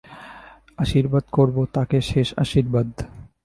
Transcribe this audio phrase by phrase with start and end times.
[0.79, 2.89] আশীর্বাদ করব তাকে–শেষ আর্শীবাদ।